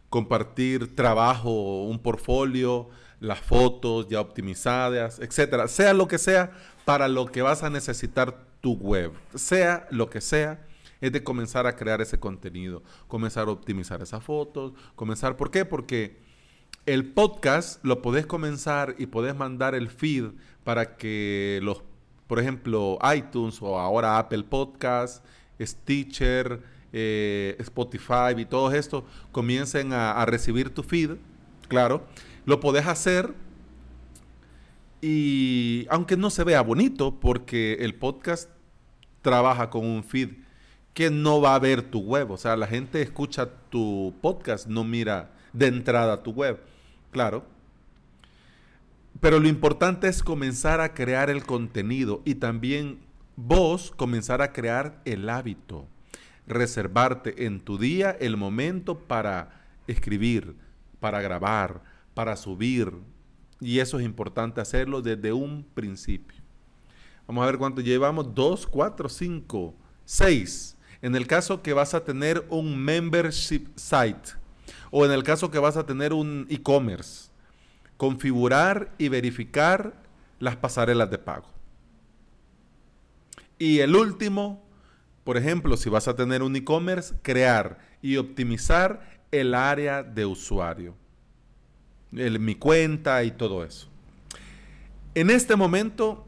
compartir 0.08 0.96
trabajo, 0.96 1.84
un 1.84 2.00
portfolio, 2.00 2.88
las 3.20 3.38
fotos 3.38 4.08
ya 4.08 4.20
optimizadas, 4.20 5.20
etcétera, 5.20 5.68
sea 5.68 5.94
lo 5.94 6.08
que 6.08 6.18
sea 6.18 6.50
para 6.84 7.06
lo 7.06 7.26
que 7.26 7.40
vas 7.40 7.62
a 7.62 7.70
necesitar 7.70 8.44
tu 8.60 8.72
web, 8.72 9.12
sea 9.36 9.86
lo 9.92 10.10
que 10.10 10.20
sea, 10.20 10.66
es 11.00 11.12
de 11.12 11.22
comenzar 11.22 11.68
a 11.68 11.76
crear 11.76 12.00
ese 12.00 12.18
contenido, 12.18 12.82
comenzar 13.06 13.46
a 13.46 13.52
optimizar 13.52 14.02
esas 14.02 14.24
fotos, 14.24 14.72
comenzar, 14.96 15.36
¿por 15.36 15.52
qué? 15.52 15.64
Porque 15.64 16.18
el 16.86 17.12
podcast 17.12 17.78
lo 17.84 18.02
podés 18.02 18.26
comenzar 18.26 18.96
y 18.98 19.06
podés 19.06 19.36
mandar 19.36 19.76
el 19.76 19.88
feed 19.88 20.32
para 20.64 20.96
que 20.96 21.60
los, 21.62 21.84
por 22.30 22.38
ejemplo, 22.38 22.96
iTunes 23.12 23.60
o 23.60 23.76
ahora 23.76 24.16
Apple 24.16 24.44
Podcast, 24.44 25.24
Stitcher, 25.60 26.62
eh, 26.92 27.56
Spotify 27.58 28.38
y 28.38 28.44
todo 28.44 28.70
esto 28.72 29.04
comiencen 29.32 29.92
a, 29.92 30.12
a 30.12 30.26
recibir 30.26 30.72
tu 30.72 30.84
feed, 30.84 31.16
claro, 31.66 32.06
lo 32.44 32.60
podés 32.60 32.86
hacer 32.86 33.34
y 35.00 35.88
aunque 35.90 36.16
no 36.16 36.30
se 36.30 36.44
vea 36.44 36.60
bonito, 36.60 37.18
porque 37.18 37.78
el 37.80 37.96
podcast 37.96 38.48
trabaja 39.22 39.68
con 39.68 39.84
un 39.84 40.04
feed 40.04 40.30
que 40.94 41.10
no 41.10 41.40
va 41.40 41.56
a 41.56 41.58
ver 41.58 41.82
tu 41.82 41.98
web. 41.98 42.30
O 42.30 42.36
sea, 42.36 42.54
la 42.54 42.68
gente 42.68 43.02
escucha 43.02 43.50
tu 43.70 44.14
podcast, 44.20 44.68
no 44.68 44.84
mira 44.84 45.32
de 45.52 45.66
entrada 45.66 46.22
tu 46.22 46.30
web. 46.30 46.60
Claro. 47.10 47.44
Pero 49.20 49.38
lo 49.38 49.48
importante 49.48 50.08
es 50.08 50.22
comenzar 50.22 50.80
a 50.80 50.94
crear 50.94 51.28
el 51.28 51.44
contenido 51.44 52.22
y 52.24 52.36
también 52.36 53.00
vos 53.36 53.92
comenzar 53.94 54.40
a 54.40 54.52
crear 54.52 55.00
el 55.04 55.28
hábito. 55.28 55.86
Reservarte 56.46 57.44
en 57.44 57.60
tu 57.60 57.78
día 57.78 58.16
el 58.18 58.36
momento 58.38 58.98
para 58.98 59.66
escribir, 59.86 60.56
para 61.00 61.20
grabar, 61.20 61.82
para 62.14 62.34
subir. 62.36 62.94
Y 63.60 63.78
eso 63.80 63.98
es 63.98 64.06
importante 64.06 64.60
hacerlo 64.60 65.02
desde 65.02 65.32
un 65.32 65.66
principio. 65.74 66.40
Vamos 67.26 67.42
a 67.42 67.46
ver 67.46 67.58
cuánto 67.58 67.82
llevamos. 67.82 68.34
Dos, 68.34 68.66
cuatro, 68.66 69.08
cinco, 69.08 69.74
seis. 70.04 70.76
En 71.02 71.14
el 71.14 71.26
caso 71.26 71.62
que 71.62 71.74
vas 71.74 71.94
a 71.94 72.04
tener 72.04 72.44
un 72.48 72.76
membership 72.76 73.68
site 73.76 74.32
o 74.90 75.04
en 75.04 75.12
el 75.12 75.22
caso 75.22 75.50
que 75.50 75.58
vas 75.58 75.76
a 75.76 75.86
tener 75.86 76.12
un 76.12 76.46
e-commerce, 76.50 77.29
configurar 78.00 78.94
y 78.96 79.10
verificar 79.10 79.92
las 80.38 80.56
pasarelas 80.56 81.10
de 81.10 81.18
pago. 81.18 81.50
Y 83.58 83.80
el 83.80 83.94
último, 83.94 84.64
por 85.22 85.36
ejemplo, 85.36 85.76
si 85.76 85.90
vas 85.90 86.08
a 86.08 86.16
tener 86.16 86.42
un 86.42 86.56
e-commerce, 86.56 87.14
crear 87.20 87.76
y 88.00 88.16
optimizar 88.16 89.20
el 89.30 89.54
área 89.54 90.02
de 90.02 90.24
usuario 90.24 90.94
mi 92.10 92.54
cuenta 92.54 93.22
y 93.22 93.32
todo 93.32 93.64
eso. 93.64 93.86
En 95.14 95.28
este 95.28 95.54
momento, 95.54 96.26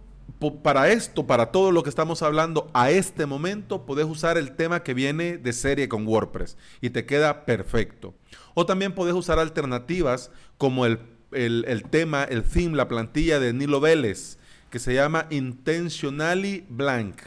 para 0.63 0.91
esto, 0.91 1.27
para 1.27 1.53
todo 1.53 1.73
lo 1.73 1.83
que 1.83 1.89
estamos 1.89 2.21
hablando, 2.21 2.71
a 2.75 2.91
este 2.91 3.25
momento 3.25 3.87
puedes 3.87 4.05
usar 4.05 4.37
el 4.37 4.57
tema 4.57 4.83
que 4.83 4.93
viene 4.93 5.39
de 5.39 5.55
serie 5.55 5.89
con 5.89 6.07
WordPress 6.07 6.59
y 6.83 6.91
te 6.91 7.07
queda 7.07 7.47
perfecto. 7.47 8.13
O 8.53 8.67
también 8.67 8.95
puedes 8.95 9.15
usar 9.15 9.39
alternativas 9.39 10.31
como 10.59 10.85
el, 10.85 10.99
el 11.35 11.85
tema, 11.91 12.25
el 12.25 12.43
theme, 12.43 12.77
la 12.77 12.89
plantilla 12.89 13.41
de 13.41 13.53
Nilo 13.53 13.81
Vélez, 13.81 14.39
que 14.71 14.79
se 14.79 14.95
llama 14.95 15.27
Intentionally 15.31 16.65
Blank. 16.69 17.23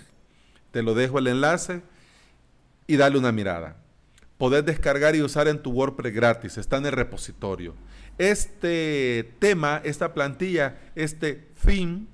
Te 0.71 0.83
lo 0.83 0.93
dejo 0.93 1.19
el 1.19 1.27
enlace 1.27 1.81
y 2.87 2.97
dale 2.97 3.17
una 3.17 3.31
mirada. 3.31 3.77
Podés 4.37 4.65
descargar 4.65 5.15
y 5.15 5.21
usar 5.21 5.47
en 5.47 5.61
tu 5.61 5.71
WordPress 5.71 6.13
gratis, 6.13 6.57
está 6.57 6.77
en 6.77 6.87
el 6.87 6.91
repositorio 6.91 7.75
este 8.17 9.33
tema, 9.39 9.81
esta 9.83 10.13
plantilla, 10.13 10.77
este 10.95 11.47
fin, 11.55 12.07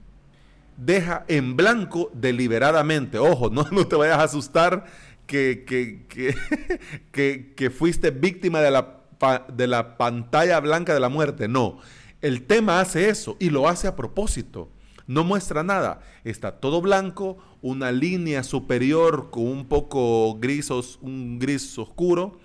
deja 0.78 1.26
en 1.28 1.56
blanco 1.56 2.12
deliberadamente. 2.14 3.18
Ojo, 3.20 3.50
no, 3.52 3.68
no 3.72 3.88
te 3.88 3.96
vayas 3.96 4.20
a 4.20 4.24
asustar 4.24 4.86
que, 5.28 5.64
que, 5.66 6.06
que, 7.56 7.70
fuiste 7.78 8.12
víctima 8.12 8.62
de 8.62 8.72
la, 8.72 9.01
de 9.54 9.68
la 9.68 9.98
pantalla 9.98 10.60
blanca 10.60 10.94
de 10.94 11.00
la 11.00 11.10
muerte. 11.10 11.48
No, 11.48 11.80
el 12.22 12.44
tema 12.44 12.80
hace 12.80 13.10
eso 13.10 13.38
y 13.40 13.50
lo 13.50 13.68
hace 13.68 13.88
a 13.88 13.96
propósito. 13.96 14.70
No 15.08 15.24
muestra 15.24 15.64
nada. 15.64 16.02
Está 16.24 16.60
todo 16.60 16.82
blanco, 16.82 17.38
una 17.62 17.92
línea 17.92 18.44
superior 18.44 19.30
con 19.30 19.48
un 19.48 19.68
poco 19.68 20.38
gris, 20.40 20.70
un 21.02 21.40
gris 21.40 21.78
oscuro 21.78 22.40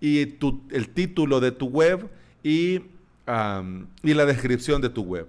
y 0.00 0.20
el 0.20 0.88
título 0.90 1.40
de 1.40 1.52
tu 1.52 1.66
web 1.66 2.10
y 2.42 2.82
y 4.02 4.14
la 4.14 4.26
descripción 4.26 4.80
de 4.80 4.88
tu 4.88 5.02
web. 5.02 5.28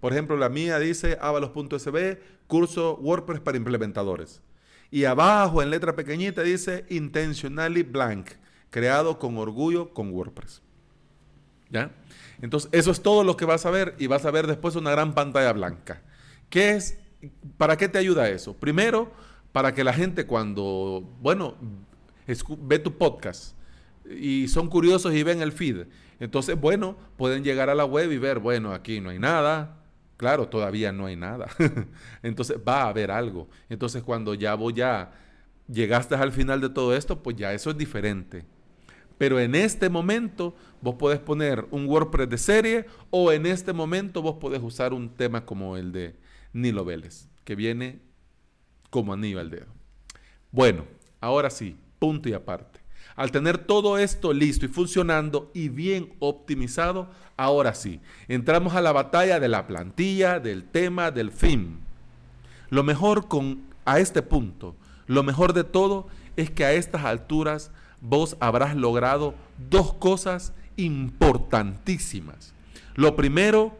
Por 0.00 0.12
ejemplo, 0.12 0.36
la 0.36 0.48
mía 0.48 0.78
dice 0.78 1.18
avalos.sb, 1.20 2.18
curso 2.46 2.96
WordPress 2.96 3.40
para 3.40 3.56
implementadores. 3.56 4.40
Y 4.90 5.04
abajo, 5.04 5.62
en 5.62 5.70
letra 5.70 5.94
pequeñita, 5.94 6.42
dice 6.42 6.84
Intentionally 6.88 7.82
Blank, 7.82 8.30
creado 8.70 9.18
con 9.18 9.36
orgullo 9.38 9.92
con 9.92 10.12
WordPress. 10.12 10.62
¿Ya? 11.70 11.92
Entonces, 12.42 12.68
eso 12.72 12.90
es 12.90 13.02
todo 13.02 13.22
lo 13.22 13.36
que 13.36 13.44
vas 13.44 13.66
a 13.66 13.70
ver 13.70 13.94
y 13.98 14.06
vas 14.06 14.24
a 14.24 14.30
ver 14.30 14.46
después 14.46 14.74
una 14.76 14.90
gran 14.90 15.14
pantalla 15.14 15.52
blanca. 15.52 16.02
¿Qué 16.48 16.70
es? 16.70 16.98
¿Para 17.56 17.76
qué 17.76 17.88
te 17.88 17.98
ayuda 17.98 18.28
eso? 18.28 18.54
Primero, 18.54 19.12
para 19.52 19.74
que 19.74 19.84
la 19.84 19.92
gente 19.92 20.26
cuando, 20.26 21.08
bueno, 21.20 21.56
ve 22.58 22.78
tu 22.78 22.96
podcast 22.96 23.54
y 24.08 24.48
son 24.48 24.68
curiosos 24.68 25.14
y 25.14 25.22
ven 25.22 25.42
el 25.42 25.52
feed, 25.52 25.86
entonces, 26.18 26.60
bueno, 26.60 26.96
pueden 27.16 27.44
llegar 27.44 27.70
a 27.70 27.74
la 27.74 27.84
web 27.84 28.10
y 28.10 28.18
ver, 28.18 28.40
bueno, 28.40 28.72
aquí 28.72 29.00
no 29.00 29.10
hay 29.10 29.18
nada, 29.18 29.80
Claro, 30.20 30.48
todavía 30.48 30.92
no 30.92 31.06
hay 31.06 31.16
nada. 31.16 31.48
Entonces 32.22 32.58
va 32.58 32.82
a 32.82 32.88
haber 32.90 33.10
algo. 33.10 33.48
Entonces 33.70 34.02
cuando 34.02 34.34
ya 34.34 34.54
vos 34.54 34.74
ya 34.74 35.12
llegaste 35.66 36.14
al 36.14 36.30
final 36.30 36.60
de 36.60 36.68
todo 36.68 36.94
esto, 36.94 37.22
pues 37.22 37.36
ya 37.36 37.54
eso 37.54 37.70
es 37.70 37.78
diferente. 37.78 38.44
Pero 39.20 39.38
en 39.38 39.54
este 39.54 39.90
momento 39.90 40.54
vos 40.80 40.94
podés 40.94 41.18
poner 41.18 41.66
un 41.72 41.84
WordPress 41.84 42.30
de 42.30 42.38
serie 42.38 42.86
o 43.10 43.32
en 43.32 43.44
este 43.44 43.74
momento 43.74 44.22
vos 44.22 44.36
podés 44.36 44.62
usar 44.62 44.94
un 44.94 45.10
tema 45.10 45.44
como 45.44 45.76
el 45.76 45.92
de 45.92 46.16
Nilo 46.54 46.86
Vélez, 46.86 47.28
que 47.44 47.54
viene 47.54 48.00
como 48.88 49.12
anillo 49.12 49.38
al 49.38 49.50
dedo. 49.50 49.66
Bueno, 50.50 50.86
ahora 51.20 51.50
sí, 51.50 51.76
punto 51.98 52.30
y 52.30 52.32
aparte. 52.32 52.80
Al 53.14 53.30
tener 53.30 53.58
todo 53.58 53.98
esto 53.98 54.32
listo 54.32 54.64
y 54.64 54.70
funcionando 54.70 55.50
y 55.52 55.68
bien 55.68 56.14
optimizado, 56.20 57.10
ahora 57.36 57.74
sí, 57.74 58.00
entramos 58.26 58.74
a 58.74 58.80
la 58.80 58.92
batalla 58.92 59.38
de 59.38 59.48
la 59.48 59.66
plantilla, 59.66 60.40
del 60.40 60.64
tema, 60.64 61.10
del 61.10 61.30
fin. 61.30 61.80
Lo 62.70 62.84
mejor 62.84 63.28
con 63.28 63.64
a 63.84 64.00
este 64.00 64.22
punto, 64.22 64.76
lo 65.06 65.22
mejor 65.22 65.52
de 65.52 65.64
todo 65.64 66.08
es 66.36 66.50
que 66.50 66.64
a 66.64 66.72
estas 66.72 67.04
alturas 67.04 67.70
vos 68.00 68.36
habrás 68.40 68.76
logrado 68.76 69.34
dos 69.70 69.94
cosas 69.94 70.52
importantísimas. 70.76 72.54
Lo 72.94 73.16
primero, 73.16 73.76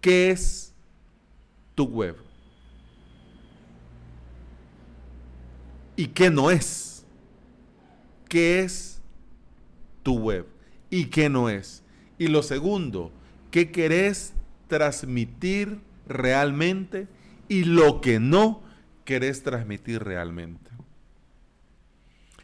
¿qué 0.00 0.30
es 0.30 0.72
tu 1.74 1.84
web? 1.84 2.16
¿Y 5.96 6.08
qué 6.08 6.30
no 6.30 6.50
es? 6.50 7.04
¿Qué 8.28 8.60
es 8.60 9.00
tu 10.02 10.18
web? 10.18 10.46
¿Y 10.90 11.06
qué 11.06 11.28
no 11.28 11.48
es? 11.48 11.82
Y 12.18 12.28
lo 12.28 12.42
segundo, 12.42 13.12
¿qué 13.50 13.70
querés 13.70 14.32
transmitir 14.68 15.80
realmente? 16.06 17.08
Y 17.48 17.64
lo 17.64 18.00
que 18.00 18.18
no 18.20 18.62
querés 19.04 19.42
transmitir 19.42 20.02
realmente. 20.02 20.70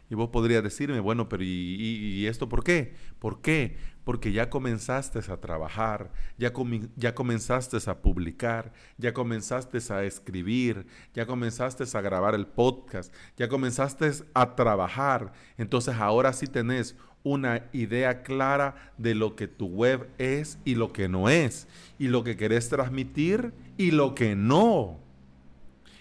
Y 0.09 0.15
vos 0.15 0.29
podrías 0.29 0.63
decirme, 0.63 0.99
bueno, 0.99 1.29
pero 1.29 1.43
¿y, 1.43 2.25
esto 2.25 2.49
por 2.49 2.63
qué? 2.63 2.95
¿Por 3.19 3.41
qué? 3.41 3.77
Porque 4.03 4.31
ya 4.31 4.49
comenzaste 4.49 5.19
a 5.31 5.37
trabajar, 5.37 6.11
ya, 6.37 6.51
ya 6.95 7.13
comenzaste 7.13 7.77
a 7.85 8.01
publicar, 8.01 8.73
ya 8.97 9.13
comenzaste 9.13 9.77
a 9.93 10.03
escribir, 10.03 10.87
ya 11.13 11.27
comenzaste 11.27 11.83
a 11.95 12.01
grabar 12.01 12.33
el 12.33 12.47
podcast, 12.47 13.13
ya 13.37 13.47
comenzaste 13.47 14.11
a 14.33 14.55
trabajar. 14.55 15.31
Entonces 15.57 15.95
ahora 15.95 16.33
sí 16.33 16.47
tenés 16.47 16.95
una 17.21 17.69
idea 17.71 18.23
clara 18.23 18.93
de 18.97 19.13
lo 19.13 19.35
que 19.35 19.47
tu 19.47 19.67
web 19.67 20.09
es 20.17 20.57
y 20.65 20.75
lo 20.75 20.91
que 20.91 21.07
no 21.07 21.29
es, 21.29 21.67
y 21.99 22.07
lo 22.07 22.23
que 22.23 22.37
querés 22.37 22.69
transmitir 22.69 23.53
y 23.77 23.91
lo 23.91 24.15
que 24.15 24.35
no. 24.35 24.99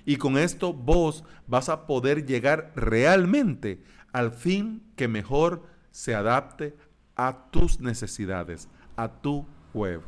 Y 0.08 0.16
con 0.16 0.38
esto 0.38 0.72
vos 0.72 1.22
vas 1.46 1.68
a 1.68 1.86
poder 1.86 2.24
llegar 2.24 2.72
realmente 2.74 3.82
al 4.12 4.32
fin 4.32 4.82
que 4.96 5.08
mejor 5.08 5.62
se 5.90 6.14
adapte 6.14 6.76
a 7.16 7.50
tus 7.50 7.80
necesidades, 7.80 8.68
a 8.96 9.08
tu 9.20 9.46
web 9.74 10.00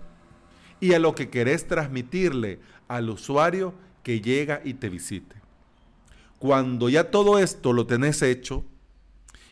y 0.80 0.94
a 0.94 0.98
lo 0.98 1.14
que 1.14 1.28
querés 1.28 1.66
transmitirle 1.66 2.60
al 2.88 3.10
usuario 3.10 3.74
que 4.02 4.20
llega 4.20 4.62
y 4.64 4.74
te 4.74 4.88
visite. 4.88 5.36
Cuando 6.38 6.88
ya 6.88 7.10
todo 7.10 7.38
esto 7.38 7.72
lo 7.72 7.86
tenés 7.86 8.22
hecho 8.22 8.64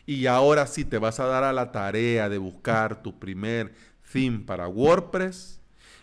y 0.05 0.25
ahora 0.25 0.65
sí 0.65 0.85
te 0.85 0.97
vas 0.97 1.19
a 1.19 1.25
dar 1.25 1.43
a 1.43 1.53
la 1.53 1.71
tarea 1.71 2.29
de 2.29 2.39
buscar 2.39 3.03
tu 3.03 3.19
primer 3.19 3.73
theme 4.11 4.39
para 4.39 4.67
WordPress 4.67 5.59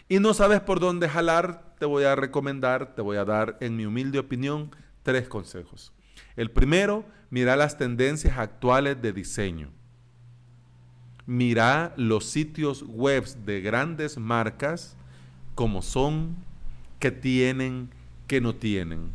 y 0.09 0.21
no 0.21 0.33
sabes 0.33 0.61
por 0.61 0.79
dónde 0.79 1.09
jalar, 1.09 1.75
te 1.81 1.87
voy 1.87 2.05
a 2.05 2.15
recomendar, 2.15 2.95
te 2.95 3.03
voy 3.03 3.17
a 3.17 3.25
dar 3.25 3.57
en 3.61 3.77
mi 3.77 3.85
humilde 3.85 4.21
opinión 4.21 4.71
tres 5.03 5.29
consejos. 5.29 5.93
El 6.37 6.51
primero, 6.51 7.05
mira 7.31 7.57
las 7.57 7.79
tendencias 7.79 8.39
actuales 8.39 9.01
de 9.01 9.13
diseño. 9.13 9.71
Mira 11.27 11.93
los 11.97 12.27
sitios 12.27 12.85
web 12.87 13.27
de 13.45 13.61
grandes 13.61 14.17
marcas 14.19 14.97
como 15.55 15.83
son, 15.83 16.37
que 17.01 17.11
tienen, 17.11 17.91
que 18.27 18.41
no 18.41 18.55
tienen. 18.55 19.11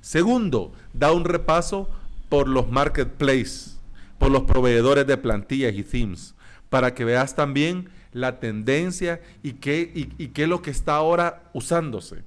Segundo, 0.00 0.72
da 0.94 1.12
un 1.12 1.24
repaso 1.24 1.90
por 2.28 2.48
los 2.48 2.70
marketplaces, 2.70 3.78
por 4.18 4.30
los 4.30 4.42
proveedores 4.42 5.06
de 5.06 5.16
plantillas 5.16 5.74
y 5.74 5.82
themes, 5.82 6.34
para 6.70 6.94
que 6.94 7.04
veas 7.04 7.34
también 7.34 7.90
la 8.12 8.40
tendencia 8.40 9.20
y 9.42 9.54
qué, 9.54 9.90
y, 9.94 10.28
qué 10.28 10.44
es 10.44 10.48
lo 10.48 10.62
que 10.62 10.70
está 10.70 10.94
ahora 10.94 11.50
usándose. 11.52 12.22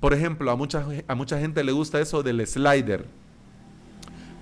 Por 0.00 0.12
ejemplo, 0.12 0.50
a 0.50 0.54
a 0.54 1.14
mucha 1.14 1.38
gente 1.38 1.64
le 1.64 1.72
gusta 1.72 2.00
eso 2.00 2.22
del 2.22 2.46
slider 2.46 3.06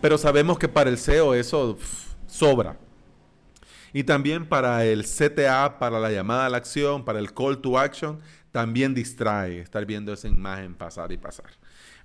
pero 0.04 0.18
sabemos 0.18 0.58
que 0.58 0.68
para 0.68 0.90
el 0.90 0.98
SEO 0.98 1.32
eso 1.32 1.78
sobra. 2.26 2.76
Y 3.90 4.04
también 4.04 4.46
para 4.46 4.84
el 4.84 5.02
CTA, 5.02 5.78
para 5.78 5.98
la 5.98 6.12
llamada 6.12 6.44
a 6.44 6.50
la 6.50 6.58
acción, 6.58 7.06
para 7.06 7.18
el 7.18 7.32
call 7.32 7.62
to 7.62 7.78
action, 7.78 8.20
también 8.52 8.92
distrae 8.92 9.60
estar 9.60 9.86
viendo 9.86 10.12
esa 10.12 10.28
imagen 10.28 10.74
pasar 10.74 11.10
y 11.10 11.16
pasar. 11.16 11.46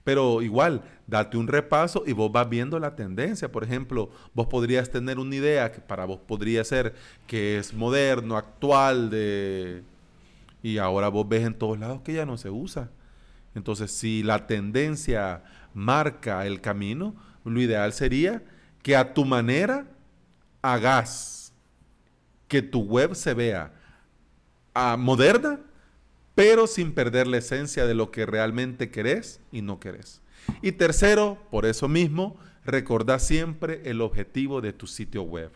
Pero 0.06 0.42
igual, 0.42 0.82
date 1.08 1.36
un 1.36 1.50
repaso 1.50 2.04
y 2.08 2.14
vos 2.14 2.32
vas 2.32 2.48
viendo 2.48 2.80
la 2.80 2.96
tendencia. 2.96 3.52
Por 3.52 3.66
ejemplo, 3.66 4.10
vos 4.34 4.48
podrías 4.48 4.90
tener 4.90 5.20
una 5.20 5.36
idea 5.36 5.70
que 5.70 5.82
para 5.82 6.06
vos 6.06 6.22
podría 6.26 6.64
ser 6.64 6.96
que 7.28 7.58
es 7.58 7.74
moderno, 7.74 8.38
actual, 8.38 9.10
de... 9.10 9.84
y 10.64 10.78
ahora 10.78 11.10
vos 11.10 11.28
ves 11.28 11.46
en 11.46 11.54
todos 11.54 11.78
lados 11.78 12.00
que 12.06 12.14
ya 12.14 12.26
no 12.26 12.38
se 12.38 12.50
usa. 12.50 12.92
Entonces, 13.56 13.92
si 13.92 14.24
la 14.24 14.48
tendencia 14.48 15.44
marca 15.74 16.46
el 16.46 16.62
camino, 16.62 17.28
lo 17.44 17.62
ideal 17.62 17.94
sería 17.94 18.44
que 18.82 18.96
a 18.96 19.14
tu 19.14 19.26
manera 19.26 19.88
hagas 20.62 21.54
que 22.48 22.62
tu 22.62 22.82
web 22.82 23.16
se 23.16 23.34
vea 23.34 23.74
ah, 24.74 24.98
moderna, 24.98 25.60
pero 26.36 26.68
sin 26.68 26.94
perder 26.94 27.28
la 27.28 27.38
esencia 27.38 27.86
de 27.86 27.94
lo 27.94 28.12
que 28.12 28.26
realmente 28.26 28.90
querés 28.90 29.40
y 29.52 29.62
no 29.62 29.80
querés. 29.80 30.22
Y 30.62 30.72
tercero, 30.72 31.38
por 31.52 31.66
eso 31.66 31.88
mismo, 31.88 32.38
recordá 32.66 33.20
siempre 33.20 33.82
el 33.86 34.02
objetivo 34.02 34.62
de 34.62 34.74
tu 34.74 34.88
sitio 34.88 35.24
web. 35.24 35.52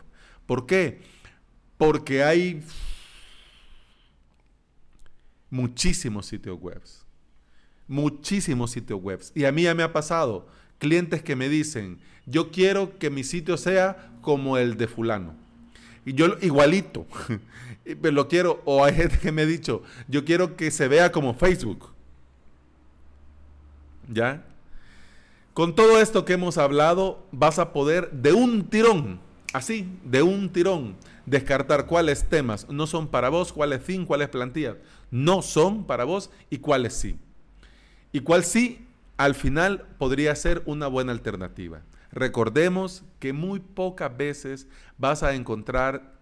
¿Por 0.46 0.66
qué? 0.66 1.02
Porque 1.78 2.22
hay 2.22 2.62
muchísimos 5.50 6.26
sitios 6.26 6.60
web. 6.60 6.82
Muchísimos 7.86 8.70
sitios 8.70 9.00
web. 9.00 9.20
Y 9.34 9.44
a 9.44 9.52
mí 9.52 9.62
ya 9.62 9.74
me 9.74 9.82
ha 9.82 9.92
pasado 9.92 10.46
clientes 10.78 11.22
que 11.22 11.36
me 11.36 11.48
dicen, 11.48 11.98
yo 12.26 12.50
quiero 12.50 12.98
que 12.98 13.10
mi 13.10 13.24
sitio 13.24 13.56
sea 13.56 14.10
como 14.20 14.58
el 14.58 14.76
de 14.76 14.88
fulano. 14.88 15.34
Y 16.06 16.14
yo 16.14 16.36
igualito, 16.40 17.06
pero 17.84 18.12
lo 18.12 18.28
quiero, 18.28 18.62
o 18.64 18.84
hay 18.84 18.94
gente 18.94 19.18
que 19.18 19.32
me 19.32 19.42
ha 19.42 19.46
dicho, 19.46 19.82
yo 20.08 20.24
quiero 20.24 20.56
que 20.56 20.70
se 20.70 20.88
vea 20.88 21.12
como 21.12 21.34
Facebook. 21.34 21.90
¿Ya? 24.12 24.44
Con 25.54 25.74
todo 25.74 26.00
esto 26.00 26.24
que 26.24 26.34
hemos 26.34 26.58
hablado, 26.58 27.26
vas 27.30 27.58
a 27.58 27.72
poder 27.72 28.10
de 28.10 28.32
un 28.32 28.64
tirón, 28.68 29.20
así, 29.52 29.88
de 30.04 30.22
un 30.22 30.50
tirón, 30.50 30.96
descartar 31.26 31.86
cuáles 31.86 32.24
temas 32.24 32.68
no 32.68 32.86
son 32.86 33.08
para 33.08 33.28
vos, 33.28 33.52
cuáles 33.52 33.82
fin, 33.82 34.04
cuáles 34.04 34.28
plantillas 34.28 34.76
no 35.14 35.42
son 35.42 35.84
para 35.84 36.02
vos 36.02 36.28
y 36.50 36.58
cuáles 36.58 36.94
sí. 36.94 37.16
Y 38.12 38.20
cuál 38.20 38.42
sí 38.42 38.84
al 39.16 39.34
final 39.34 39.86
podría 39.98 40.34
ser 40.34 40.62
una 40.66 40.86
buena 40.86 41.12
alternativa. 41.12 41.82
Recordemos 42.10 43.04
que 43.18 43.32
muy 43.32 43.60
pocas 43.60 44.16
veces 44.16 44.68
vas 44.98 45.22
a 45.22 45.34
encontrar 45.34 46.14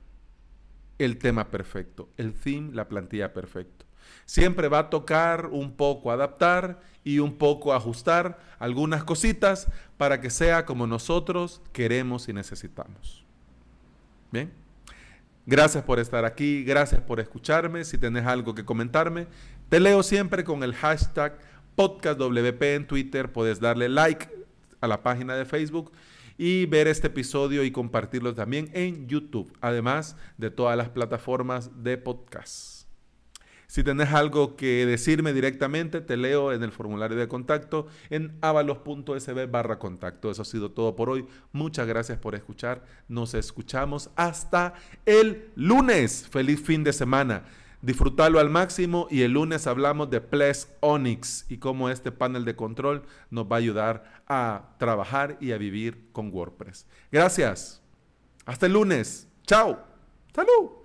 el 0.98 1.18
tema 1.18 1.50
perfecto, 1.50 2.08
el 2.16 2.32
theme, 2.34 2.72
la 2.72 2.88
plantilla 2.88 3.32
perfecto. 3.32 3.84
Siempre 4.24 4.68
va 4.68 4.78
a 4.80 4.90
tocar 4.90 5.46
un 5.46 5.72
poco 5.72 6.10
adaptar 6.10 6.80
y 7.04 7.18
un 7.18 7.36
poco 7.36 7.72
ajustar 7.74 8.38
algunas 8.58 9.04
cositas 9.04 9.68
para 9.96 10.20
que 10.20 10.30
sea 10.30 10.64
como 10.64 10.86
nosotros 10.86 11.60
queremos 11.72 12.28
y 12.28 12.32
necesitamos. 12.32 13.24
Bien. 14.30 14.52
Gracias 15.44 15.82
por 15.82 15.98
estar 15.98 16.24
aquí, 16.24 16.62
gracias 16.62 17.00
por 17.00 17.18
escucharme. 17.18 17.84
Si 17.84 17.98
tenés 17.98 18.26
algo 18.26 18.54
que 18.54 18.64
comentarme, 18.64 19.26
te 19.68 19.80
leo 19.80 20.02
siempre 20.04 20.44
con 20.44 20.62
el 20.62 20.72
hashtag 20.74 21.36
Podcast 21.74 22.18
WP 22.18 22.62
en 22.62 22.86
Twitter. 22.86 23.32
Puedes 23.32 23.60
darle 23.60 23.88
like 23.88 24.28
a 24.80 24.88
la 24.88 25.02
página 25.02 25.36
de 25.36 25.44
Facebook 25.44 25.92
y 26.38 26.66
ver 26.66 26.88
este 26.88 27.08
episodio 27.08 27.64
y 27.64 27.70
compartirlo 27.70 28.34
también 28.34 28.70
en 28.72 29.06
YouTube, 29.06 29.52
además 29.60 30.16
de 30.38 30.50
todas 30.50 30.76
las 30.76 30.88
plataformas 30.88 31.70
de 31.82 31.98
podcast. 31.98 32.82
Si 33.72 33.82
tenés 33.82 34.12
algo 34.12 34.54
que 34.54 34.84
decirme 34.84 35.32
directamente, 35.32 36.02
te 36.02 36.18
leo 36.18 36.52
en 36.52 36.62
el 36.62 36.72
formulario 36.72 37.16
de 37.16 37.26
contacto 37.26 37.86
en 38.10 38.36
avalos.sb 38.42 39.50
barra 39.50 39.78
contacto. 39.78 40.30
Eso 40.30 40.42
ha 40.42 40.44
sido 40.44 40.72
todo 40.72 40.94
por 40.94 41.08
hoy. 41.08 41.24
Muchas 41.52 41.86
gracias 41.86 42.18
por 42.18 42.34
escuchar. 42.34 42.84
Nos 43.08 43.32
escuchamos 43.32 44.10
hasta 44.14 44.74
el 45.06 45.50
lunes. 45.54 46.28
Feliz 46.30 46.60
fin 46.60 46.84
de 46.84 46.92
semana. 46.92 47.44
Disfrutarlo 47.82 48.38
al 48.38 48.48
máximo 48.48 49.08
y 49.10 49.22
el 49.22 49.32
lunes 49.32 49.66
hablamos 49.66 50.08
de 50.08 50.20
Plesk 50.20 50.68
Onyx 50.80 51.46
y 51.48 51.58
cómo 51.58 51.90
este 51.90 52.12
panel 52.12 52.44
de 52.44 52.54
control 52.54 53.02
nos 53.30 53.46
va 53.46 53.56
a 53.56 53.58
ayudar 53.58 54.22
a 54.28 54.76
trabajar 54.78 55.36
y 55.40 55.50
a 55.50 55.58
vivir 55.58 56.08
con 56.12 56.32
WordPress. 56.32 56.86
Gracias. 57.10 57.82
Hasta 58.46 58.66
el 58.66 58.74
lunes. 58.74 59.28
Chao. 59.46 59.78
Salud. 60.32 60.81